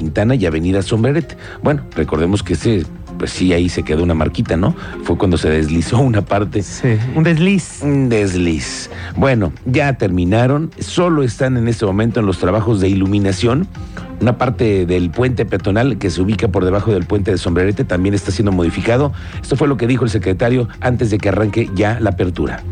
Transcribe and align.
Quintana 0.00 0.34
y 0.34 0.46
Avenida 0.46 0.80
Sombrerete. 0.80 1.36
Bueno, 1.62 1.82
recordemos 1.94 2.42
que 2.42 2.54
ese, 2.54 2.86
pues 3.18 3.32
sí, 3.32 3.52
ahí 3.52 3.68
se 3.68 3.82
quedó 3.82 4.02
una 4.02 4.14
marquita, 4.14 4.56
¿no? 4.56 4.74
Fue 5.04 5.18
cuando 5.18 5.36
se 5.36 5.50
deslizó 5.50 5.98
una 5.98 6.22
parte. 6.22 6.62
Sí, 6.62 6.96
un 7.14 7.22
desliz. 7.22 7.82
Un 7.82 8.08
desliz. 8.08 8.88
Bueno, 9.14 9.52
ya 9.66 9.92
terminaron. 9.98 10.70
Solo 10.78 11.22
están 11.22 11.58
en 11.58 11.68
este 11.68 11.84
momento 11.84 12.20
en 12.20 12.24
los 12.24 12.38
trabajos 12.38 12.80
de 12.80 12.88
iluminación. 12.88 13.68
Una 14.22 14.38
parte 14.38 14.86
del 14.86 15.10
puente 15.10 15.44
peatonal 15.44 15.98
que 15.98 16.08
se 16.08 16.22
ubica 16.22 16.48
por 16.48 16.64
debajo 16.64 16.92
del 16.92 17.04
puente 17.04 17.30
de 17.30 17.36
Sombrerete 17.36 17.84
también 17.84 18.14
está 18.14 18.30
siendo 18.30 18.52
modificado. 18.52 19.12
Esto 19.42 19.54
fue 19.54 19.68
lo 19.68 19.76
que 19.76 19.86
dijo 19.86 20.04
el 20.04 20.10
secretario 20.10 20.66
antes 20.80 21.10
de 21.10 21.18
que 21.18 21.28
arranque 21.28 21.68
ya 21.74 22.00
la 22.00 22.08
apertura. 22.08 22.62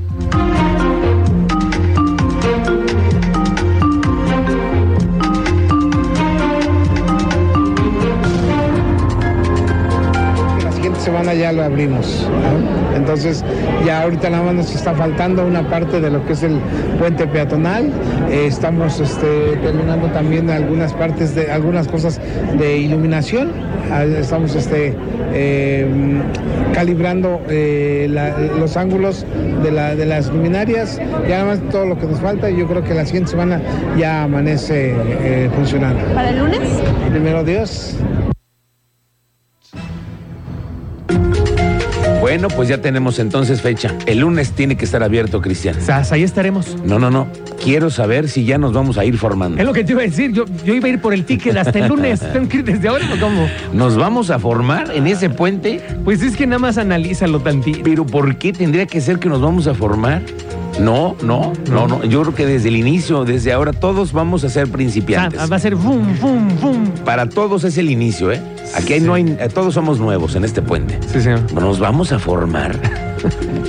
Semana 11.08 11.32
ya 11.34 11.52
lo 11.52 11.62
abrimos. 11.64 12.28
¿no? 12.30 12.96
Entonces, 12.96 13.42
ya 13.86 14.02
ahorita 14.02 14.28
nada 14.28 14.42
más 14.44 14.54
nos 14.54 14.74
está 14.74 14.92
faltando 14.94 15.46
una 15.46 15.62
parte 15.68 16.00
de 16.00 16.10
lo 16.10 16.24
que 16.26 16.32
es 16.34 16.42
el 16.42 16.58
puente 16.98 17.26
peatonal. 17.26 17.86
Eh, 18.30 18.44
estamos 18.46 19.00
este, 19.00 19.56
terminando 19.62 20.08
también 20.08 20.50
algunas 20.50 20.92
partes 20.92 21.34
de 21.34 21.50
algunas 21.50 21.88
cosas 21.88 22.20
de 22.58 22.78
iluminación. 22.78 23.50
Estamos 24.20 24.54
este, 24.54 24.94
eh, 25.32 25.86
calibrando 26.74 27.40
eh, 27.48 28.06
la- 28.10 28.36
los 28.58 28.76
ángulos 28.76 29.24
de, 29.62 29.70
la- 29.70 29.94
de 29.94 30.04
las 30.04 30.28
luminarias. 30.28 31.00
Ya 31.26 31.38
nada 31.38 31.44
más 31.56 31.60
todo 31.70 31.86
lo 31.86 31.98
que 31.98 32.06
nos 32.06 32.20
falta. 32.20 32.50
Yo 32.50 32.66
creo 32.66 32.84
que 32.84 32.92
la 32.92 33.06
siguiente 33.06 33.30
semana 33.30 33.62
ya 33.98 34.24
amanece 34.24 34.94
eh, 35.22 35.48
funcionando. 35.54 36.00
¿Para 36.14 36.28
el 36.30 36.38
lunes? 36.38 36.60
Primero 37.10 37.42
Dios. 37.44 37.94
Bueno, 42.38 42.54
pues 42.54 42.68
ya 42.68 42.80
tenemos 42.80 43.18
entonces 43.18 43.62
fecha. 43.62 43.92
El 44.06 44.20
lunes 44.20 44.52
tiene 44.52 44.76
que 44.76 44.84
estar 44.84 45.02
abierto, 45.02 45.40
Cristian. 45.40 45.74
Sas, 45.80 46.12
ahí 46.12 46.22
estaremos. 46.22 46.76
No, 46.84 47.00
no, 47.00 47.10
no. 47.10 47.26
Quiero 47.60 47.90
saber 47.90 48.28
si 48.28 48.44
ya 48.44 48.58
nos 48.58 48.72
vamos 48.72 48.96
a 48.96 49.04
ir 49.04 49.18
formando. 49.18 49.58
Es 49.58 49.66
lo 49.66 49.72
que 49.72 49.82
te 49.82 49.90
iba 49.90 50.02
a 50.02 50.04
decir. 50.04 50.30
Yo, 50.30 50.44
yo 50.64 50.72
iba 50.72 50.86
a 50.86 50.90
ir 50.90 51.00
por 51.00 51.12
el 51.12 51.24
ticket 51.24 51.56
hasta 51.56 51.80
el 51.80 51.88
lunes. 51.88 52.20
¿Tengo 52.32 52.48
que 52.48 52.58
ir 52.58 52.64
desde 52.64 52.86
ahora 52.86 53.12
o 53.12 53.18
cómo? 53.18 53.48
¿Nos 53.72 53.96
vamos 53.96 54.30
a 54.30 54.38
formar 54.38 54.92
en 54.94 55.08
ese 55.08 55.30
puente? 55.30 55.80
Pues 56.04 56.22
es 56.22 56.36
que 56.36 56.46
nada 56.46 56.60
más 56.60 56.78
analízalo 56.78 57.40
tantito. 57.40 57.80
Pero 57.82 58.06
¿por 58.06 58.36
qué 58.36 58.52
tendría 58.52 58.86
que 58.86 59.00
ser 59.00 59.18
que 59.18 59.28
nos 59.28 59.40
vamos 59.40 59.66
a 59.66 59.74
formar? 59.74 60.22
No, 60.80 61.16
no, 61.22 61.52
no, 61.70 61.86
no. 61.88 62.04
Yo 62.04 62.22
creo 62.22 62.34
que 62.34 62.46
desde 62.46 62.68
el 62.68 62.76
inicio, 62.76 63.24
desde 63.24 63.52
ahora, 63.52 63.72
todos 63.72 64.12
vamos 64.12 64.44
a 64.44 64.48
ser 64.48 64.64
O 64.64 64.66
sea, 64.66 64.72
principiantes. 64.72 65.50
va 65.50 65.56
a 65.56 65.58
ser 65.58 65.74
boom, 65.74 66.16
boom, 66.20 66.60
boom. 66.60 66.90
Para 67.04 67.28
todos 67.28 67.64
es 67.64 67.78
el 67.78 67.90
inicio, 67.90 68.30
¿eh? 68.32 68.40
Aquí 68.74 69.00
no 69.00 69.14
hay, 69.14 69.24
todos 69.54 69.74
somos 69.74 69.98
nuevos 69.98 70.34
en 70.36 70.44
este 70.44 70.62
puente. 70.62 70.98
Sí, 71.12 71.20
señor. 71.20 71.40
Nos 71.52 71.78
vamos 71.78 72.12
a 72.12 72.18
formar. 72.18 72.78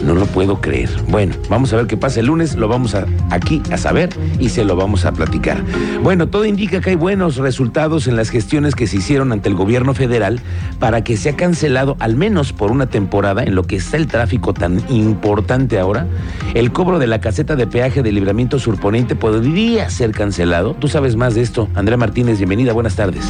No 0.03 0.15
lo 0.15 0.25
puedo 0.25 0.61
creer. 0.61 0.89
Bueno, 1.07 1.35
vamos 1.49 1.73
a 1.73 1.77
ver 1.77 1.87
qué 1.87 1.97
pasa 1.97 2.19
el 2.19 2.27
lunes, 2.27 2.55
lo 2.55 2.67
vamos 2.67 2.95
a 2.95 3.05
aquí 3.29 3.61
a 3.71 3.77
saber 3.77 4.09
y 4.39 4.49
se 4.49 4.63
lo 4.63 4.75
vamos 4.75 5.05
a 5.05 5.11
platicar. 5.11 5.63
Bueno, 6.01 6.27
todo 6.27 6.45
indica 6.45 6.81
que 6.81 6.91
hay 6.91 6.95
buenos 6.95 7.37
resultados 7.37 8.07
en 8.07 8.15
las 8.15 8.29
gestiones 8.29 8.75
que 8.75 8.87
se 8.87 8.97
hicieron 8.97 9.31
ante 9.31 9.49
el 9.49 9.55
gobierno 9.55 9.93
federal 9.93 10.39
para 10.79 11.03
que 11.03 11.17
se 11.17 11.29
ha 11.29 11.35
cancelado 11.35 11.95
al 11.99 12.15
menos 12.15 12.53
por 12.53 12.71
una 12.71 12.87
temporada 12.87 13.43
en 13.43 13.55
lo 13.55 13.63
que 13.63 13.75
está 13.75 13.97
el 13.97 14.07
tráfico 14.07 14.53
tan 14.53 14.81
importante 14.89 15.79
ahora. 15.79 16.07
El 16.53 16.71
cobro 16.71 16.99
de 16.99 17.07
la 17.07 17.21
caseta 17.21 17.55
de 17.55 17.67
peaje 17.67 18.01
de 18.01 18.11
libramiento 18.11 18.59
surponiente 18.59 19.15
podría 19.15 19.89
ser 19.89 20.11
cancelado. 20.11 20.73
Tú 20.73 20.87
sabes 20.87 21.15
más 21.15 21.35
de 21.35 21.41
esto. 21.41 21.67
Andrea 21.75 21.97
Martínez, 21.97 22.37
bienvenida, 22.37 22.73
buenas 22.73 22.95
tardes. 22.95 23.25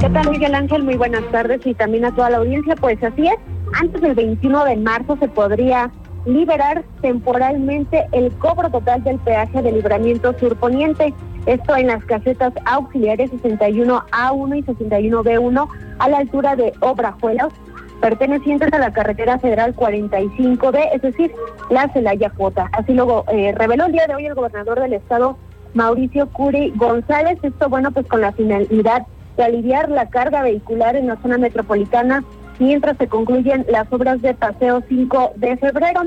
¿Qué 0.00 0.08
tal, 0.08 0.30
Miguel 0.30 0.54
Ángel? 0.54 0.82
Muy 0.82 0.96
buenas 0.96 1.24
tardes 1.30 1.60
y 1.66 1.74
también 1.74 2.06
a 2.06 2.14
toda 2.14 2.30
la 2.30 2.38
audiencia. 2.38 2.74
Pues 2.76 3.02
así 3.02 3.26
es, 3.26 3.34
antes 3.74 4.00
del 4.00 4.14
21 4.14 4.64
de 4.64 4.76
marzo 4.76 5.16
se 5.18 5.28
podría 5.28 5.90
liberar 6.26 6.84
temporalmente 7.00 8.06
el 8.12 8.30
cobro 8.32 8.70
total 8.70 9.02
del 9.04 9.18
peaje 9.18 9.62
de 9.62 9.72
libramiento 9.72 10.36
surponiente. 10.38 11.14
Esto 11.46 11.76
en 11.76 11.86
las 11.86 12.04
casetas 12.04 12.52
auxiliares 12.66 13.30
61A1 13.32 14.58
y 14.58 14.62
61B1 14.62 15.68
a 15.98 16.08
la 16.08 16.18
altura 16.18 16.56
de 16.56 16.72
Obrajuelos, 16.80 17.52
pertenecientes 18.00 18.72
a 18.72 18.78
la 18.78 18.92
carretera 18.92 19.38
federal 19.38 19.74
45B, 19.74 20.90
es 20.94 21.02
decir, 21.02 21.32
la 21.70 21.88
Celaya 21.88 22.30
Jota. 22.36 22.68
Así 22.72 22.92
luego 22.92 23.24
eh, 23.28 23.54
reveló 23.56 23.86
el 23.86 23.92
día 23.92 24.06
de 24.06 24.14
hoy 24.14 24.26
el 24.26 24.34
gobernador 24.34 24.80
del 24.80 24.92
estado, 24.92 25.38
Mauricio 25.72 26.28
Curi 26.28 26.72
González. 26.76 27.38
Esto, 27.42 27.68
bueno, 27.70 27.90
pues 27.90 28.06
con 28.06 28.20
la 28.20 28.32
finalidad 28.32 29.06
de 29.38 29.44
aliviar 29.44 29.88
la 29.88 30.10
carga 30.10 30.42
vehicular 30.42 30.96
en 30.96 31.06
la 31.06 31.16
zona 31.22 31.38
metropolitana 31.38 32.22
mientras 32.60 32.96
se 32.96 33.08
concluyen 33.08 33.66
las 33.68 33.92
obras 33.92 34.22
de 34.22 34.34
Paseo 34.34 34.82
5 34.88 35.32
de 35.36 35.56
febrero. 35.56 36.02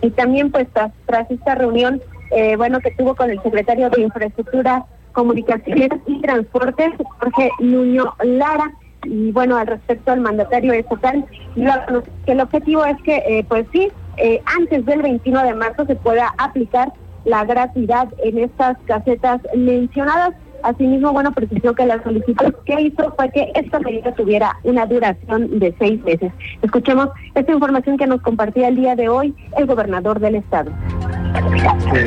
Y 0.00 0.10
también, 0.10 0.50
pues, 0.50 0.66
tras, 0.72 1.30
esta 1.30 1.54
reunión, 1.54 2.02
eh, 2.32 2.56
bueno, 2.56 2.80
que 2.80 2.90
tuvo 2.90 3.14
con 3.14 3.30
el 3.30 3.40
secretario 3.42 3.88
de 3.90 4.02
Infraestructura, 4.02 4.84
Comunicaciones 5.12 5.90
y 6.06 6.20
Transportes, 6.20 6.92
Jorge 7.20 7.50
Nuño 7.60 8.14
Lara, 8.24 8.72
y 9.04 9.30
bueno, 9.32 9.56
al 9.56 9.66
respecto 9.66 10.12
al 10.12 10.20
mandatario 10.20 10.72
estatal, 10.72 11.24
conocer 11.54 12.12
que 12.24 12.32
el 12.32 12.40
objetivo 12.40 12.84
es 12.84 13.00
que, 13.02 13.16
eh, 13.16 13.44
pues 13.48 13.66
sí, 13.72 13.90
eh, 14.16 14.40
antes 14.58 14.84
del 14.84 15.02
21 15.02 15.42
de 15.42 15.54
marzo 15.54 15.86
se 15.86 15.96
pueda 15.96 16.32
aplicar 16.38 16.92
la 17.24 17.44
gratuidad 17.44 18.08
en 18.22 18.38
estas 18.38 18.76
casetas 18.86 19.40
mencionadas. 19.54 20.34
Asimismo, 20.62 21.12
bueno, 21.12 21.32
precisó 21.32 21.74
que 21.74 21.86
la 21.86 22.02
solicitud 22.02 22.54
que 22.64 22.80
hizo 22.80 23.12
fue 23.16 23.30
que 23.30 23.52
esta 23.54 23.80
medida 23.80 24.14
tuviera 24.14 24.56
una 24.64 24.86
duración 24.86 25.58
de 25.58 25.74
seis 25.78 26.02
meses. 26.04 26.32
Escuchemos 26.62 27.08
esta 27.34 27.52
información 27.52 27.96
que 27.96 28.06
nos 28.06 28.20
compartía 28.22 28.68
el 28.68 28.76
día 28.76 28.94
de 28.94 29.08
hoy 29.08 29.34
el 29.56 29.66
gobernador 29.66 30.20
del 30.20 30.36
estado. 30.36 30.70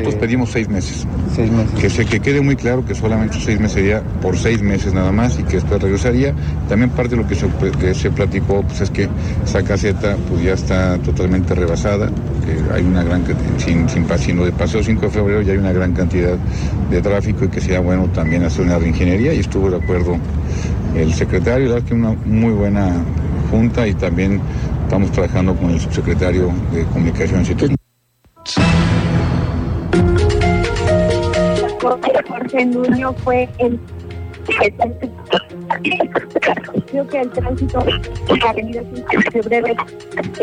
Pues 0.03 0.15
pedimos 0.15 0.51
seis 0.51 0.69
meses. 0.69 1.07
Seis 1.33 1.51
meses. 1.51 1.79
Que, 1.79 1.89
se, 1.89 2.05
que 2.05 2.19
quede 2.19 2.41
muy 2.41 2.55
claro 2.55 2.85
que 2.85 2.95
solamente 2.95 3.37
seis 3.39 3.59
meses 3.59 3.73
sería 3.73 4.03
por 4.21 4.37
seis 4.37 4.61
meses 4.61 4.93
nada 4.93 5.11
más 5.11 5.39
y 5.39 5.43
que 5.43 5.55
después 5.55 5.81
regresaría. 5.81 6.33
También 6.69 6.91
parte 6.91 7.15
de 7.15 7.23
lo 7.23 7.27
que 7.27 7.35
se, 7.35 7.47
que 7.79 7.93
se 7.93 8.11
platicó 8.11 8.61
pues 8.61 8.81
es 8.81 8.91
que 8.91 9.09
esa 9.43 9.63
caseta 9.63 10.15
pues 10.29 10.43
ya 10.43 10.53
está 10.53 10.97
totalmente 10.99 11.55
rebasada, 11.55 12.09
que 12.45 12.73
hay 12.73 12.83
una 12.83 13.03
gran 13.03 13.23
sin, 13.57 13.89
sin, 13.89 14.07
sin 14.17 14.43
de 14.43 14.51
paseo 14.51 14.83
5 14.83 15.01
de 15.01 15.09
febrero 15.09 15.41
ya 15.41 15.53
hay 15.53 15.57
una 15.57 15.73
gran 15.73 15.93
cantidad 15.93 16.37
de 16.89 17.01
tráfico 17.01 17.45
y 17.45 17.47
que 17.49 17.59
sería 17.59 17.79
bueno 17.79 18.07
también 18.13 18.43
hacer 18.43 18.65
una 18.65 18.77
reingeniería 18.77 19.33
y 19.33 19.39
estuvo 19.39 19.69
de 19.69 19.77
acuerdo 19.77 20.17
el 20.95 21.13
secretario, 21.13 21.75
la 21.75 21.81
que 21.81 21.93
una 21.93 22.15
muy 22.25 22.51
buena 22.51 22.91
junta 23.51 23.87
y 23.87 23.93
también 23.93 24.39
estamos 24.83 25.11
trabajando 25.11 25.55
con 25.55 25.71
el 25.71 25.79
subsecretario 25.79 26.51
de 26.71 26.83
Comunicaciones 26.85 27.49
y. 27.49 27.75
Jorge 32.27 32.65
Nuño 32.65 33.13
fue 33.13 33.49
el 33.59 33.79
Creo 36.91 37.07
que 37.07 37.21
el 37.21 37.29
tránsito 37.29 37.85
en 38.29 38.39
la 38.39 38.49
avenida 38.49 38.81
5 38.93 39.07
de 39.09 39.31
febrero 39.31 39.75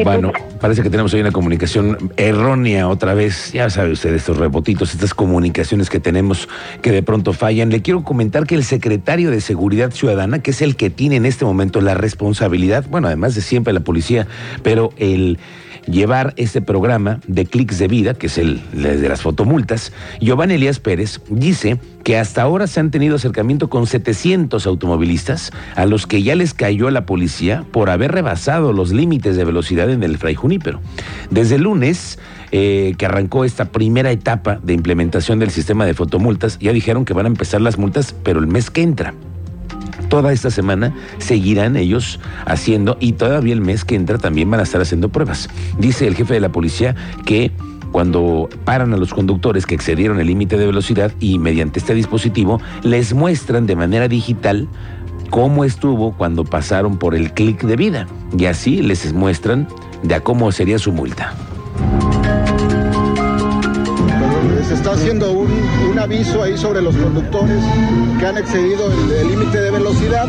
Bueno, 0.05 0.33
parece 0.61 0.83
que 0.83 0.91
tenemos 0.91 1.15
hoy 1.15 1.21
una 1.21 1.31
comunicación 1.33 2.13
errónea 2.17 2.89
otra 2.89 3.15
vez. 3.15 3.53
Ya 3.53 3.71
sabe 3.71 3.93
usted 3.93 4.15
estos 4.15 4.37
rebotitos, 4.37 4.93
estas 4.93 5.15
comunicaciones 5.15 5.89
que 5.89 6.01
tenemos 6.01 6.49
que 6.83 6.91
de 6.91 7.03
pronto 7.03 7.33
fallan. 7.33 7.71
Le 7.71 7.83
quiero 7.83 8.03
comentar 8.03 8.47
que 8.47 8.55
el 8.55 8.65
secretario 8.65 9.31
de 9.31 9.41
Seguridad 9.41 9.93
Ciudadana, 9.93 10.41
que 10.41 10.51
es 10.51 10.63
el 10.63 10.77
que 10.77 10.91
tiene 10.91 11.17
en 11.17 11.27
este 11.27 11.45
momento 11.45 11.81
la 11.81 11.95
responsabilidad, 11.95 12.85
bueno, 12.91 13.07
además 13.07 13.35
de 13.35 13.41
siempre 13.41 13.73
la 13.73 13.81
policía, 13.81 14.27
pero 14.63 14.91
el 14.97 15.39
llevar 15.87 16.35
este 16.37 16.63
programa 16.63 17.21
de 17.27 17.47
clics 17.47 17.79
de 17.79 17.89
vida, 17.89 18.15
que 18.15 18.27
es 18.27 18.39
el 18.39 18.61
de 18.73 19.09
las 19.09 19.23
fotomultas, 19.23 19.93
Giovanni 20.21 20.55
Elías 20.55 20.81
Pérez 20.81 21.21
dice 21.29 21.79
que 22.05 22.19
hasta 22.19 22.43
ahora 22.43 22.67
se 22.67 22.81
han 22.81 22.91
tenido 22.91 23.17
acercamiento 23.17 23.69
con 23.69 23.87
700 23.87 24.67
automovilistas 24.67 25.53
a 25.77 25.87
los 25.87 26.07
que 26.07 26.23
ya 26.23 26.35
les 26.35 26.55
cayó 26.55 26.91
la 26.91 27.07
policía 27.07 27.65
por 27.71 27.91
haber 27.91 28.13
rebasado 28.13 28.73
los 28.73 28.93
límites 28.93 29.37
de 29.37 29.45
velocidad 29.45 29.91
en 29.91 30.03
el 30.03 30.19
Fray 30.19 30.35
Junípero. 30.35 30.81
Desde 31.31 31.57
el 31.57 31.63
lunes 31.63 32.19
eh, 32.51 32.95
que 32.99 33.07
arrancó 33.07 33.45
esta 33.45 33.67
primera 33.67 34.11
etapa 34.11 34.59
de 34.63 34.73
implementación 34.73 35.39
del 35.39 35.51
sistema 35.51 35.87
de 35.87 35.95
fotomultas, 35.95 36.59
ya 36.59 36.73
dijeron 36.73 37.05
que 37.05 37.15
van 37.15 37.27
a 37.27 37.29
empezar 37.29 37.61
las 37.61 37.79
multas, 37.79 38.15
pero 38.23 38.41
el 38.41 38.47
mes 38.47 38.71
que 38.71 38.83
entra 38.83 39.15
toda 40.13 40.31
esta 40.35 40.51
semana 40.51 40.93
seguirán 41.17 41.75
ellos 41.75 42.21
haciendo 42.45 42.99
y 43.01 43.13
todavía 43.13 43.55
el 43.55 43.63
mes 43.63 43.87
que 43.87 43.95
entra 43.95 44.19
también 44.19 44.51
van 44.51 44.61
a 44.61 44.65
estar 44.65 44.79
haciendo 44.79 45.09
pruebas. 45.09 45.49
Dice 45.79 46.07
el 46.07 46.15
jefe 46.15 46.35
de 46.35 46.41
la 46.41 46.53
policía 46.53 46.95
que 47.25 47.51
cuando 47.93 48.51
paran 48.67 48.93
a 48.93 48.99
los 48.99 49.15
conductores 49.15 49.65
que 49.65 49.75
excedieron 49.75 50.21
el 50.21 50.27
límite 50.27 50.59
de 50.59 50.67
velocidad 50.67 51.13
y 51.19 51.39
mediante 51.39 51.79
este 51.79 51.95
dispositivo 51.95 52.61
les 52.83 53.15
muestran 53.15 53.65
de 53.65 53.75
manera 53.75 54.07
digital 54.07 54.69
cómo 55.31 55.65
estuvo 55.65 56.13
cuando 56.13 56.45
pasaron 56.45 56.99
por 56.99 57.15
el 57.15 57.33
clic 57.33 57.63
de 57.63 57.77
vida 57.77 58.07
y 58.37 58.45
así 58.45 58.83
les 58.83 59.15
muestran 59.15 59.67
de 60.03 60.15
a 60.15 60.21
cómo 60.21 60.53
sería 60.53 60.79
su 60.79 60.93
multa. 60.93 61.35
Se 64.67 64.75
está 64.75 64.93
haciendo 64.93 65.33
un, 65.33 65.51
un 65.91 65.99
aviso 65.99 66.43
ahí 66.43 66.57
sobre 66.57 66.83
los 66.83 66.97
conductores 66.97 67.63
que 68.19 68.27
han 68.27 68.39
excedido 68.39 68.91
el 69.21 69.29
límite 69.29 69.61
de 69.61 69.71
velocidad 69.71 70.29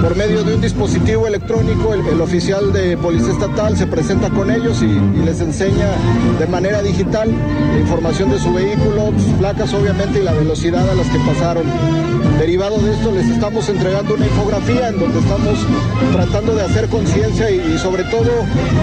por 0.00 0.16
medio 0.16 0.44
de 0.44 0.54
un 0.54 0.60
dispositivo 0.60 1.26
electrónico. 1.26 1.94
El, 1.94 2.20
oficial 2.20 2.72
de 2.72 2.96
policía 2.96 3.32
estatal 3.32 3.76
se 3.76 3.86
presenta 3.86 4.30
con 4.30 4.50
ellos 4.50 4.82
y, 4.82 5.24
les 5.24 5.40
enseña 5.40 5.88
de 6.38 6.46
manera 6.46 6.82
digital 6.82 7.30
la 7.72 7.80
información 7.80 8.30
de 8.30 8.38
su 8.38 8.52
vehículo, 8.52 9.12
sus 9.18 9.32
placas 9.38 9.72
obviamente 9.72 10.20
y 10.20 10.22
la 10.22 10.32
velocidad 10.32 10.88
a 10.88 10.94
las 10.94 11.08
que 11.08 11.18
pasaron. 11.18 11.64
Derivado 12.38 12.78
de 12.78 12.92
esto 12.92 13.12
les 13.12 13.28
estamos 13.28 13.68
entregando 13.68 14.14
una 14.14 14.26
infografía 14.26 14.88
en 14.88 14.98
donde 14.98 15.18
estamos 15.18 15.58
tratando 16.12 16.54
de 16.54 16.62
hacer 16.62 16.88
conciencia 16.88 17.50
y, 17.50 17.74
y, 17.74 17.78
sobre 17.78 18.04
todo 18.04 18.30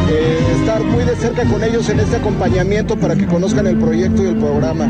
eh, 0.10 0.40
estar 0.60 0.84
muy 0.84 1.04
de 1.04 1.16
cerca 1.16 1.44
con 1.46 1.64
ellos 1.64 1.90
en 1.90 2.00
este 2.00 2.18
acompañamiento 2.18 2.98
para 2.98 3.16
que 3.16 3.26
conozcan 3.26 3.68
el 3.68 3.78
proyecto 3.78 4.24
y 4.24 4.28
el 4.28 4.38
programa. 4.38 4.81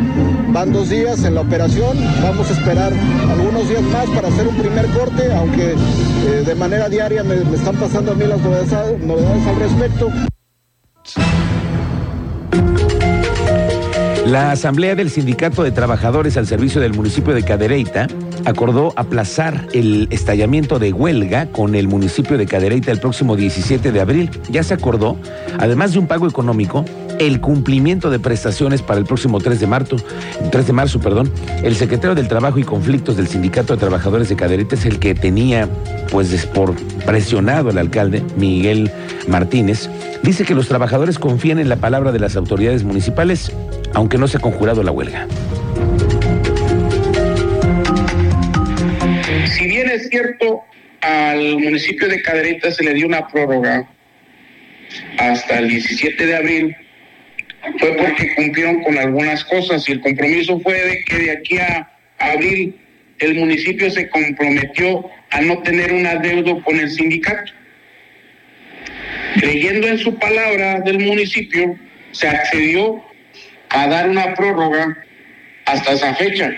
Van 0.51 0.71
dos 0.71 0.89
días 0.89 1.23
en 1.23 1.35
la 1.35 1.41
operación, 1.41 1.97
vamos 2.21 2.49
a 2.49 2.53
esperar 2.53 2.93
algunos 3.29 3.69
días 3.69 3.83
más 3.83 4.09
para 4.09 4.27
hacer 4.27 4.47
un 4.47 4.55
primer 4.55 4.85
corte, 4.87 5.33
aunque 5.33 5.73
eh, 5.73 6.43
de 6.45 6.55
manera 6.55 6.89
diaria 6.89 7.23
me, 7.23 7.35
están 7.55 7.75
pasando 7.75 8.11
a 8.11 8.15
mí 8.15 8.25
las 8.25 8.39
novedades, 8.41 8.99
novedades 8.99 9.47
al 9.47 9.55
respecto. 9.57 10.11
La 14.31 14.51
Asamblea 14.51 14.95
del 14.95 15.09
Sindicato 15.09 15.61
de 15.61 15.71
Trabajadores 15.71 16.37
al 16.37 16.47
Servicio 16.47 16.79
del 16.79 16.93
Municipio 16.93 17.33
de 17.33 17.43
Cadereyta 17.43 18.07
acordó 18.45 18.93
aplazar 18.95 19.67
el 19.73 20.07
estallamiento 20.09 20.79
de 20.79 20.93
huelga 20.93 21.47
con 21.47 21.75
el 21.75 21.89
municipio 21.89 22.37
de 22.37 22.45
Cadereyta 22.45 22.91
el 22.91 22.99
próximo 22.99 23.35
17 23.35 23.91
de 23.91 23.99
abril. 23.99 24.29
Ya 24.49 24.63
se 24.63 24.73
acordó, 24.73 25.17
además 25.59 25.91
de 25.91 25.99
un 25.99 26.07
pago 26.07 26.29
económico, 26.29 26.85
el 27.27 27.39
cumplimiento 27.39 28.09
de 28.09 28.19
prestaciones 28.19 28.81
para 28.81 28.99
el 28.99 29.05
próximo 29.05 29.39
3 29.39 29.59
de 29.59 29.67
marzo, 29.67 29.97
3 30.51 30.67
de 30.67 30.73
marzo, 30.73 30.99
perdón. 30.99 31.31
El 31.63 31.75
secretario 31.75 32.15
del 32.15 32.27
Trabajo 32.27 32.57
y 32.57 32.63
Conflictos 32.63 33.15
del 33.15 33.27
Sindicato 33.27 33.73
de 33.73 33.79
Trabajadores 33.79 34.27
de 34.29 34.35
Cadereyta 34.35 34.73
es 34.75 34.85
el 34.85 34.97
que 34.97 35.13
tenía, 35.13 35.69
pues, 36.09 36.47
por 36.47 36.75
presionado 37.05 37.69
al 37.69 37.77
alcalde, 37.77 38.23
Miguel 38.37 38.91
Martínez. 39.27 39.87
Dice 40.23 40.45
que 40.45 40.55
los 40.55 40.67
trabajadores 40.67 41.19
confían 41.19 41.59
en 41.59 41.69
la 41.69 41.75
palabra 41.75 42.11
de 42.11 42.19
las 42.19 42.35
autoridades 42.35 42.83
municipales, 42.83 43.51
aunque 43.93 44.17
no 44.17 44.27
se 44.27 44.37
ha 44.37 44.39
conjurado 44.39 44.81
la 44.81 44.91
huelga. 44.91 45.27
Si 49.45 49.67
bien 49.67 49.91
es 49.91 50.09
cierto, 50.09 50.61
al 51.01 51.59
municipio 51.59 52.07
de 52.07 52.19
Cadereyta 52.23 52.71
se 52.71 52.83
le 52.83 52.95
dio 52.95 53.05
una 53.05 53.27
prórroga 53.27 53.87
hasta 55.19 55.59
el 55.59 55.69
17 55.69 56.25
de 56.25 56.35
abril, 56.35 56.75
fue 57.79 57.95
porque 57.95 58.35
cumplieron 58.35 58.81
con 58.83 58.97
algunas 58.97 59.43
cosas 59.45 59.87
y 59.87 59.93
el 59.93 60.01
compromiso 60.01 60.59
fue 60.59 60.73
de 60.73 61.03
que 61.03 61.17
de 61.17 61.31
aquí 61.31 61.57
a 61.57 61.89
abril 62.19 62.75
el 63.19 63.35
municipio 63.35 63.89
se 63.91 64.09
comprometió 64.09 65.09
a 65.29 65.41
no 65.41 65.59
tener 65.59 65.93
un 65.93 66.05
adeudo 66.05 66.61
con 66.63 66.79
el 66.79 66.89
sindicato. 66.89 67.51
Creyendo 69.35 69.87
en 69.87 69.97
su 69.99 70.17
palabra 70.17 70.81
del 70.81 70.99
municipio, 70.99 71.77
se 72.11 72.27
accedió 72.27 73.03
a 73.69 73.87
dar 73.87 74.09
una 74.09 74.33
prórroga 74.33 74.97
hasta 75.65 75.93
esa 75.93 76.15
fecha, 76.15 76.51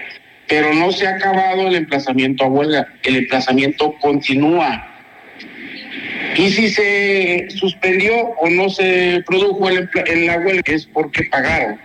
pero 0.47 0.73
no 0.73 0.91
se 0.91 1.05
ha 1.05 1.11
acabado 1.11 1.67
el 1.67 1.75
emplazamiento 1.75 2.45
a 2.45 2.47
huelga, 2.47 2.87
el 3.03 3.17
emplazamiento 3.17 3.93
continúa. 3.99 4.92
Y 6.35 6.49
si 6.49 6.69
se 6.69 7.47
suspendió 7.51 8.15
o 8.39 8.49
no 8.49 8.69
se 8.69 9.23
produjo 9.25 9.69
el, 9.69 9.89
en 10.07 10.25
la 10.25 10.37
huelga 10.37 10.73
es 10.73 10.85
porque 10.87 11.23
pagaron, 11.25 11.79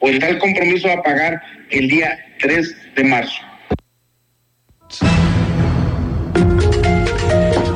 o 0.00 0.08
está 0.08 0.28
el 0.28 0.38
compromiso 0.38 0.90
a 0.90 1.02
pagar 1.02 1.42
el 1.70 1.88
día 1.88 2.18
3 2.40 2.94
de 2.94 3.04
marzo. 3.04 3.42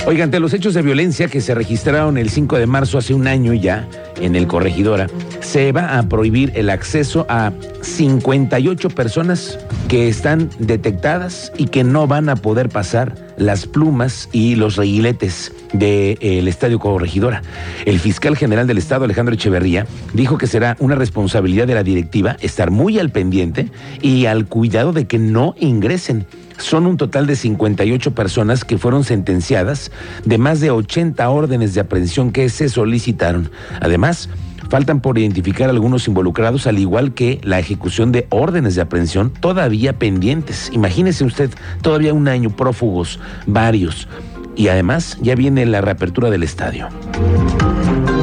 Oigan, 0.04 0.24
ante 0.24 0.40
los 0.40 0.52
hechos 0.52 0.74
de 0.74 0.82
violencia 0.82 1.28
que 1.28 1.40
se 1.40 1.54
registraron 1.54 2.18
el 2.18 2.28
5 2.28 2.58
de 2.58 2.66
marzo 2.66 2.98
hace 2.98 3.14
un 3.14 3.28
año 3.28 3.52
ya 3.52 3.88
en 4.20 4.34
el 4.34 4.48
Corregidora, 4.48 5.06
se 5.38 5.70
va 5.70 5.96
a 5.96 6.02
prohibir 6.08 6.50
el 6.56 6.70
acceso 6.70 7.24
a 7.28 7.52
58 7.82 8.90
personas 8.90 9.60
que 9.86 10.08
están 10.08 10.50
detectadas 10.58 11.52
y 11.56 11.66
que 11.66 11.84
no 11.84 12.08
van 12.08 12.28
a 12.28 12.34
poder 12.34 12.68
pasar 12.68 13.14
las 13.36 13.66
plumas 13.66 14.28
y 14.32 14.56
los 14.56 14.74
reguiletes 14.74 15.52
del 15.72 16.18
de, 16.18 16.48
Estadio 16.48 16.80
Corregidora. 16.80 17.42
El 17.86 18.00
fiscal 18.00 18.36
general 18.36 18.66
del 18.66 18.78
Estado, 18.78 19.04
Alejandro 19.04 19.34
Echeverría, 19.34 19.86
dijo 20.14 20.36
que 20.36 20.48
será 20.48 20.76
una 20.80 20.96
responsabilidad 20.96 21.68
de 21.68 21.74
la 21.74 21.84
directiva 21.84 22.36
estar 22.40 22.72
muy 22.72 22.98
al 22.98 23.10
pendiente 23.10 23.70
y 24.00 24.26
al 24.26 24.46
cuidado 24.46 24.92
de 24.92 25.06
que 25.06 25.20
no 25.20 25.54
ingresen. 25.60 26.26
Son 26.62 26.86
un 26.86 26.96
total 26.96 27.26
de 27.26 27.34
58 27.34 28.14
personas 28.14 28.64
que 28.64 28.78
fueron 28.78 29.02
sentenciadas 29.02 29.90
de 30.24 30.38
más 30.38 30.60
de 30.60 30.70
80 30.70 31.28
órdenes 31.28 31.74
de 31.74 31.80
aprehensión 31.80 32.30
que 32.30 32.48
se 32.48 32.68
solicitaron. 32.68 33.50
Además, 33.80 34.28
faltan 34.70 35.00
por 35.00 35.18
identificar 35.18 35.68
algunos 35.68 36.06
involucrados, 36.06 36.68
al 36.68 36.78
igual 36.78 37.14
que 37.14 37.40
la 37.42 37.58
ejecución 37.58 38.12
de 38.12 38.28
órdenes 38.30 38.76
de 38.76 38.82
aprehensión 38.82 39.30
todavía 39.30 39.98
pendientes. 39.98 40.70
Imagínese 40.72 41.24
usted, 41.24 41.50
todavía 41.82 42.14
un 42.14 42.28
año, 42.28 42.50
prófugos, 42.50 43.18
varios. 43.46 44.08
Y 44.54 44.68
además 44.68 45.18
ya 45.20 45.34
viene 45.34 45.66
la 45.66 45.80
reapertura 45.80 46.30
del 46.30 46.44
estadio. 46.44 46.88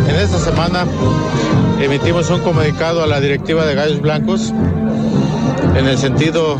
En 0.07 0.15
esta 0.15 0.39
semana 0.39 0.85
emitimos 1.81 2.29
un 2.29 2.39
comunicado 2.39 3.03
a 3.03 3.07
la 3.07 3.19
directiva 3.19 3.65
de 3.65 3.75
Gallos 3.75 4.01
Blancos 4.01 4.53
en 5.75 5.87
el 5.87 5.97
sentido 5.97 6.57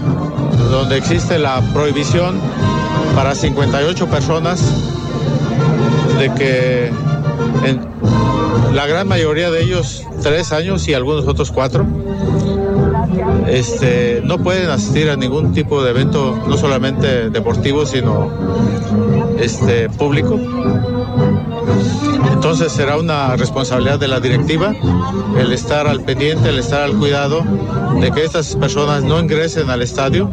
donde 0.72 0.98
existe 0.98 1.40
la 1.40 1.62
prohibición 1.74 2.40
para 3.16 3.36
58 3.36 4.08
personas 4.08 4.62
de 6.20 6.34
que 6.34 6.92
en 7.66 7.80
la 8.74 8.86
gran 8.86 9.08
mayoría 9.08 9.50
de 9.52 9.64
ellos 9.64 10.04
tres 10.22 10.52
años 10.52 10.88
y 10.88 10.94
algunos 10.94 11.28
otros 11.28 11.52
cuatro 11.52 11.86
este, 13.48 14.22
no 14.24 14.38
pueden 14.38 14.70
asistir 14.70 15.10
a 15.10 15.16
ningún 15.16 15.54
tipo 15.54 15.84
de 15.84 15.92
evento, 15.92 16.38
no 16.48 16.58
solamente 16.58 17.30
deportivo, 17.30 17.86
sino 17.86 18.30
este, 19.40 19.90
público. 19.90 20.40
Entonces 22.32 22.72
será 22.72 22.98
una 22.98 23.36
responsabilidad 23.36 24.00
de 24.00 24.08
la 24.08 24.20
directiva 24.20 24.74
el 25.38 25.52
estar 25.54 25.88
al 25.88 26.02
pendiente, 26.02 26.50
el 26.50 26.60
estar 26.60 26.82
al 26.82 26.94
cuidado 26.98 27.44
de 28.00 28.12
que 28.12 28.24
estas 28.24 28.56
personas 28.56 29.04
no 29.04 29.20
ingresen 29.20 29.70
al 29.70 29.82
estadio. 29.82 30.30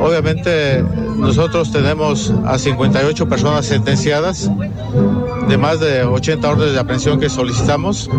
Obviamente 0.00 0.84
nosotros 1.16 1.72
tenemos 1.72 2.32
a 2.44 2.58
58 2.58 3.28
personas 3.28 3.66
sentenciadas 3.66 4.50
de 5.48 5.56
más 5.56 5.80
de 5.80 6.04
80 6.04 6.48
órdenes 6.48 6.74
de 6.74 6.80
aprehensión 6.80 7.18
que 7.18 7.28
solicitamos. 7.28 8.10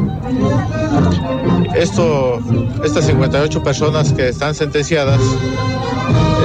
Esto, 1.75 2.39
estas 2.83 3.05
58 3.05 3.63
personas 3.63 4.12
que 4.13 4.29
están 4.29 4.55
sentenciadas 4.55 5.22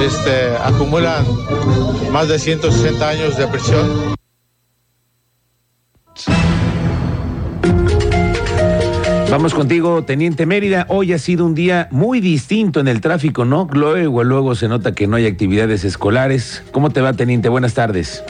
este, 0.05 0.55
acumulan 0.63 1.25
más 2.11 2.27
de 2.27 2.37
160 2.37 3.09
años 3.09 3.37
de 3.37 3.47
prisión. 3.47 4.13
Vamos 9.33 9.55
contigo, 9.55 10.03
Teniente 10.03 10.45
Mérida. 10.45 10.85
Hoy 10.89 11.11
ha 11.11 11.17
sido 11.17 11.43
un 11.43 11.55
día 11.55 11.87
muy 11.89 12.19
distinto 12.19 12.79
en 12.79 12.87
el 12.87 13.01
tráfico, 13.01 13.45
¿no? 13.45 13.67
Luego, 13.73 14.23
luego 14.23 14.53
se 14.53 14.67
nota 14.67 14.91
que 14.91 15.07
no 15.07 15.15
hay 15.15 15.25
actividades 15.25 15.83
escolares. 15.85 16.63
¿Cómo 16.71 16.91
te 16.91 17.01
va, 17.01 17.13
Teniente? 17.13 17.49
Buenas 17.49 17.73
tardes. 17.73 18.23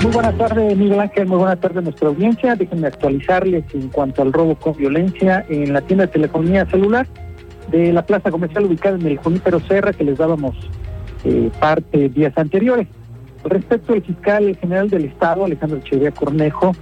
Muy 0.00 0.12
buenas 0.12 0.38
tardes, 0.38 0.76
Miguel 0.76 1.00
Ángel. 1.00 1.26
Muy 1.26 1.38
buenas 1.38 1.58
tardes 1.58 1.78
a 1.78 1.80
nuestra 1.80 2.06
audiencia. 2.06 2.54
Déjenme 2.54 2.86
actualizarles 2.86 3.64
en 3.74 3.88
cuanto 3.88 4.22
al 4.22 4.32
robo 4.32 4.54
con 4.54 4.76
violencia 4.76 5.44
en 5.48 5.72
la 5.72 5.80
tienda 5.80 6.06
de 6.06 6.12
telefonía 6.12 6.66
celular 6.66 7.08
de 7.72 7.92
la 7.92 8.06
plaza 8.06 8.30
comercial 8.30 8.66
ubicada 8.66 8.96
en 8.96 9.06
el 9.08 9.16
Junípero 9.16 9.58
Serra, 9.58 9.92
que 9.92 10.04
les 10.04 10.18
dábamos 10.18 10.54
eh, 11.24 11.50
parte 11.58 12.08
días 12.10 12.32
anteriores. 12.36 12.86
Respecto 13.44 13.94
al 13.94 14.02
fiscal 14.02 14.56
general 14.56 14.90
del 14.90 15.06
Estado, 15.06 15.44
Alejandro 15.44 15.78
Echeverría 15.78 16.10
Cornejo, 16.10 16.72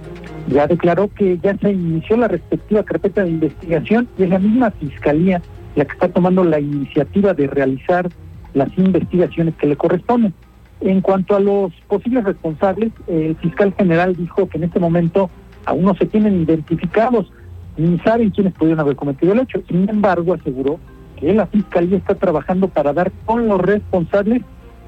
ya 0.47 0.67
declaró 0.67 1.09
que 1.13 1.37
ya 1.37 1.57
se 1.57 1.71
inició 1.71 2.17
la 2.17 2.27
respectiva 2.27 2.83
carpeta 2.83 3.23
de 3.23 3.29
investigación 3.29 4.07
y 4.17 4.23
es 4.23 4.29
la 4.29 4.39
misma 4.39 4.71
fiscalía 4.71 5.41
la 5.75 5.85
que 5.85 5.93
está 5.93 6.09
tomando 6.09 6.43
la 6.43 6.59
iniciativa 6.59 7.33
de 7.33 7.47
realizar 7.47 8.09
las 8.53 8.69
investigaciones 8.77 9.55
que 9.55 9.67
le 9.67 9.77
corresponden. 9.77 10.33
En 10.81 11.01
cuanto 11.01 11.35
a 11.35 11.39
los 11.39 11.71
posibles 11.87 12.23
responsables, 12.23 12.91
el 13.07 13.35
fiscal 13.37 13.73
general 13.77 14.15
dijo 14.15 14.47
que 14.49 14.57
en 14.57 14.65
este 14.65 14.79
momento 14.79 15.29
aún 15.65 15.83
no 15.83 15.95
se 15.95 16.05
tienen 16.05 16.41
identificados 16.41 17.31
ni 17.77 17.97
saben 17.99 18.31
quiénes 18.31 18.53
pudieron 18.53 18.79
haber 18.79 18.95
cometido 18.95 19.33
el 19.33 19.39
hecho. 19.39 19.61
Sin 19.67 19.87
embargo, 19.89 20.33
aseguró 20.33 20.79
que 21.17 21.33
la 21.33 21.47
fiscalía 21.47 21.97
está 21.97 22.15
trabajando 22.15 22.67
para 22.67 22.91
dar 22.91 23.11
con 23.25 23.47
los 23.47 23.61
responsables 23.61 24.41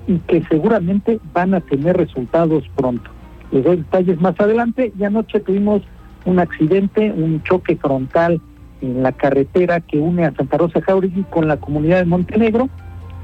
y 0.08 0.18
que 0.20 0.44
seguramente 0.50 1.20
van 1.34 1.54
a 1.54 1.62
tener 1.62 1.98
resultados 1.98 2.64
pronto. 2.76 3.10
Les 3.52 3.64
doy 3.64 3.78
detalles 3.78 4.20
más 4.20 4.40
adelante. 4.40 4.92
Y 4.98 5.04
anoche 5.04 5.40
tuvimos 5.40 5.82
un 6.26 6.40
accidente, 6.40 7.12
un 7.12 7.42
choque 7.44 7.76
frontal 7.76 8.42
en 8.82 9.04
la 9.04 9.12
carretera 9.12 9.80
que 9.80 9.98
une 9.98 10.26
a 10.26 10.34
Santa 10.34 10.58
Rosa 10.58 10.82
Jauregui 10.82 11.24
con 11.30 11.48
la 11.48 11.58
comunidad 11.58 12.00
de 12.00 12.06
Montenegro 12.06 12.70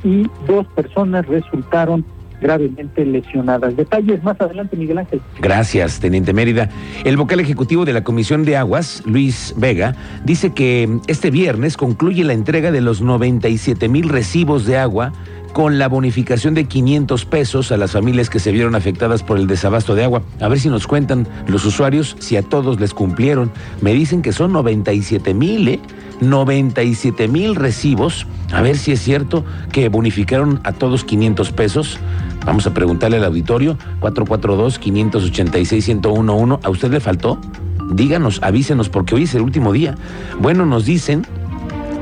y 0.04 0.28
dos 0.48 0.68
personas 0.68 1.26
resultaron 1.28 2.06
gravemente 2.40 3.04
lesionadas. 3.04 3.76
Detalles 3.76 4.24
más 4.24 4.40
adelante, 4.40 4.78
Miguel 4.78 5.00
Ángel. 5.00 5.22
Gracias, 5.42 6.00
Teniente 6.00 6.34
Mérida. 6.34 6.70
El 7.04 7.18
vocal 7.18 7.40
ejecutivo 7.40 7.84
de 7.84 7.94
la 7.94 8.04
Comisión 8.04 8.46
de 8.46 8.58
Aguas, 8.58 9.02
Luis 9.06 9.56
Vega, 9.58 9.96
dice 10.24 10.54
que 10.54 11.00
este 11.08 11.32
viernes 11.32 11.78
concluye 11.78 12.24
la 12.24 12.34
entrega 12.34 12.72
de 12.72 12.82
los 12.82 13.02
97 13.02 13.90
mil 13.90 14.10
recibos 14.10 14.66
de 14.66 14.78
agua 14.78 15.14
con 15.58 15.80
la 15.80 15.88
bonificación 15.88 16.54
de 16.54 16.66
500 16.66 17.26
pesos 17.26 17.72
a 17.72 17.78
las 17.78 17.94
familias 17.94 18.30
que 18.30 18.38
se 18.38 18.52
vieron 18.52 18.76
afectadas 18.76 19.24
por 19.24 19.40
el 19.40 19.48
desabasto 19.48 19.96
de 19.96 20.04
agua. 20.04 20.22
A 20.40 20.48
ver 20.50 20.60
si 20.60 20.70
nos 20.70 20.86
cuentan 20.86 21.28
los 21.48 21.66
usuarios 21.66 22.16
si 22.20 22.38
a 22.38 22.44
todos 22.44 22.80
les 22.80 22.94
cumplieron. 22.94 23.50
Me 23.82 23.92
dicen 23.92 24.22
que 24.22 24.34
son 24.34 24.54
97 24.54 25.34
mil, 25.34 25.68
¿eh? 25.68 25.80
97 26.22 27.28
mil 27.28 27.56
recibos. 27.56 28.28
A 28.54 28.62
ver 28.62 28.78
si 28.78 28.92
es 28.92 29.02
cierto 29.02 29.46
que 29.72 29.90
bonificaron 29.90 30.60
a 30.64 30.74
todos 30.74 31.04
500 31.04 31.52
pesos. 31.54 31.98
Vamos 32.46 32.68
a 32.68 32.76
preguntarle 32.76 33.18
al 33.18 33.24
auditorio 33.24 33.80
442-586-1011. 34.02 36.60
¿A 36.62 36.70
usted 36.70 36.92
le 36.92 37.00
faltó? 37.00 37.42
Díganos, 37.90 38.42
avísenos 38.44 38.90
porque 38.90 39.16
hoy 39.16 39.24
es 39.24 39.34
el 39.34 39.42
último 39.42 39.74
día. 39.74 39.96
Bueno, 40.40 40.68
nos 40.68 40.86
dicen 40.86 41.26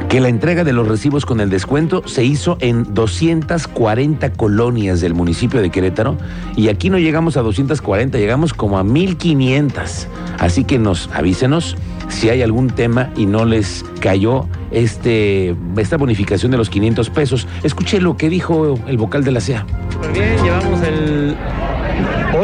que 0.10 0.20
la 0.20 0.30
entrega 0.30 0.64
de 0.64 0.74
los 0.74 0.88
recibos 0.88 1.26
con 1.26 1.40
el 1.40 1.50
descuento 1.50 2.04
se 2.08 2.24
hizo 2.24 2.58
en 2.60 2.94
240 2.94 4.34
colonias 4.34 5.02
del 5.02 5.14
municipio 5.14 5.62
de 5.62 5.70
Querétaro 5.70 6.18
y 6.56 6.70
aquí 6.70 6.90
no 6.90 7.00
llegamos 7.00 7.38
a 7.38 7.42
240, 7.42 8.18
llegamos 8.18 8.54
como 8.54 8.78
a 8.78 8.84
1500. 8.84 10.08
Así 10.40 10.64
que 10.64 10.78
nos 10.80 11.10
avísenos 11.14 11.76
si 12.10 12.30
hay 12.30 12.42
algún 12.42 12.70
tema 12.70 13.12
y 13.16 13.26
no 13.26 13.46
les 13.46 13.84
cayó 14.00 14.48
este, 14.72 15.56
esta 15.78 15.98
bonificación 15.98 16.52
de 16.52 16.58
los 16.58 16.70
500 16.70 17.10
pesos. 17.10 17.48
Escuché 17.64 18.00
lo 18.00 18.18
que 18.18 18.30
dijo 18.30 18.80
el 18.88 18.98
vocal 18.98 19.24
de 19.24 19.32
la 19.32 19.42
CEA. 19.42 19.66
Muy 20.00 20.20
bien, 20.20 20.44
llevamos 20.44 20.82
el... 20.84 21.25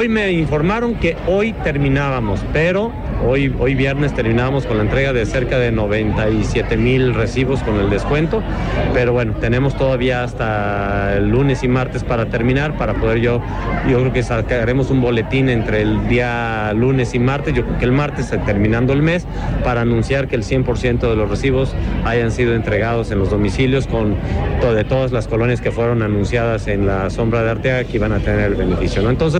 Hoy 0.01 0.09
me 0.09 0.31
informaron 0.31 0.95
que 0.95 1.15
hoy 1.27 1.53
terminábamos, 1.53 2.43
pero 2.51 2.91
Hoy, 3.23 3.53
hoy 3.59 3.75
viernes 3.75 4.15
terminamos 4.15 4.65
con 4.65 4.77
la 4.77 4.83
entrega 4.83 5.13
de 5.13 5.27
cerca 5.27 5.59
de 5.59 5.71
97 5.71 6.75
mil 6.75 7.13
recibos 7.13 7.61
con 7.61 7.79
el 7.79 7.91
descuento, 7.91 8.41
pero 8.95 9.13
bueno, 9.13 9.33
tenemos 9.39 9.77
todavía 9.77 10.23
hasta 10.23 11.15
el 11.17 11.29
lunes 11.29 11.61
y 11.63 11.67
martes 11.67 12.03
para 12.03 12.29
terminar, 12.29 12.77
para 12.77 12.95
poder 12.95 13.19
yo, 13.19 13.39
yo 13.87 13.99
creo 13.99 14.11
que 14.11 14.23
sacaremos 14.23 14.89
un 14.89 15.01
boletín 15.01 15.49
entre 15.49 15.83
el 15.83 16.07
día 16.07 16.73
lunes 16.73 17.13
y 17.13 17.19
martes, 17.19 17.53
yo 17.53 17.63
creo 17.63 17.77
que 17.77 17.85
el 17.85 17.91
martes 17.91 18.33
terminando 18.43 18.91
el 18.91 19.03
mes, 19.03 19.27
para 19.63 19.81
anunciar 19.81 20.27
que 20.27 20.35
el 20.35 20.43
100% 20.43 21.01
de 21.01 21.15
los 21.15 21.29
recibos 21.29 21.75
hayan 22.05 22.31
sido 22.31 22.55
entregados 22.55 23.11
en 23.11 23.19
los 23.19 23.29
domicilios 23.29 23.85
con 23.85 24.15
de 24.61 24.83
todas 24.83 25.11
las 25.11 25.27
colonias 25.27 25.61
que 25.61 25.69
fueron 25.69 26.01
anunciadas 26.01 26.67
en 26.67 26.87
la 26.87 27.11
sombra 27.11 27.43
de 27.43 27.51
Arteaga 27.51 27.83
que 27.83 27.97
iban 27.97 28.13
a 28.13 28.19
tener 28.19 28.51
el 28.51 28.55
beneficio. 28.55 29.01
¿no? 29.03 29.11
Entonces, 29.11 29.39